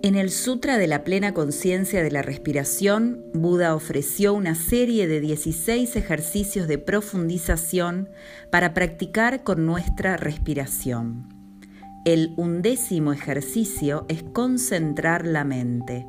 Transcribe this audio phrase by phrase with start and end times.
[0.00, 5.20] En el Sutra de la Plena Conciencia de la Respiración, Buda ofreció una serie de
[5.20, 8.08] 16 ejercicios de profundización
[8.52, 11.34] para practicar con nuestra respiración.
[12.04, 16.06] El undécimo ejercicio es concentrar la mente.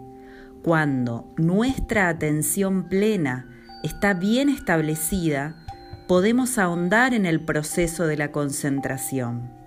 [0.62, 3.50] Cuando nuestra atención plena
[3.84, 5.66] está bien establecida,
[6.08, 9.59] podemos ahondar en el proceso de la concentración.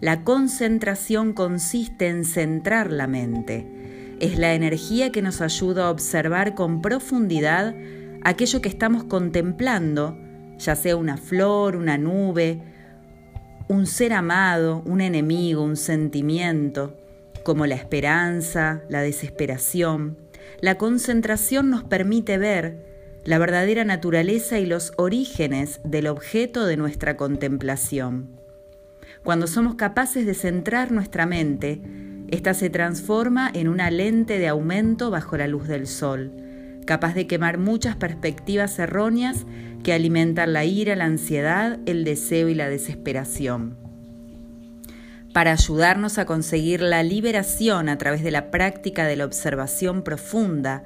[0.00, 3.66] La concentración consiste en centrar la mente.
[4.20, 7.74] Es la energía que nos ayuda a observar con profundidad
[8.22, 10.18] aquello que estamos contemplando,
[10.58, 12.60] ya sea una flor, una nube,
[13.68, 16.98] un ser amado, un enemigo, un sentimiento,
[17.42, 20.18] como la esperanza, la desesperación.
[20.60, 22.84] La concentración nos permite ver
[23.24, 28.45] la verdadera naturaleza y los orígenes del objeto de nuestra contemplación.
[29.26, 31.82] Cuando somos capaces de centrar nuestra mente,
[32.28, 36.30] ésta se transforma en una lente de aumento bajo la luz del sol,
[36.86, 39.44] capaz de quemar muchas perspectivas erróneas
[39.82, 43.76] que alimentan la ira, la ansiedad, el deseo y la desesperación.
[45.32, 50.84] Para ayudarnos a conseguir la liberación a través de la práctica de la observación profunda,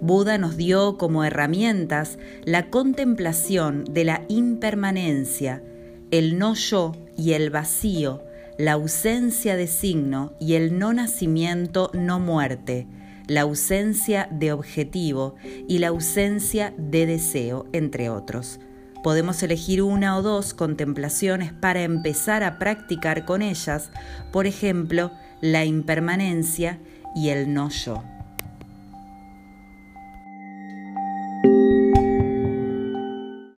[0.00, 5.62] Buda nos dio como herramientas la contemplación de la impermanencia,
[6.10, 8.22] el no yo y el vacío,
[8.58, 12.86] la ausencia de signo y el no nacimiento, no muerte,
[13.26, 15.34] la ausencia de objetivo
[15.68, 18.60] y la ausencia de deseo, entre otros.
[19.02, 23.90] Podemos elegir una o dos contemplaciones para empezar a practicar con ellas,
[24.32, 26.80] por ejemplo, la impermanencia
[27.14, 28.02] y el no yo.